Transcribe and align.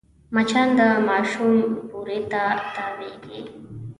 مچان 0.35 0.67
د 0.79 0.81
ماشوم 1.07 1.53
بوري 1.89 2.19
ته 2.31 2.43
تاوېږي 2.73 3.41